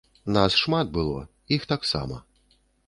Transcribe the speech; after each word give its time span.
Нас 0.37 0.55
шмат 0.61 0.87
было, 0.97 1.21
іх 1.59 1.71
таксама. 1.77 2.15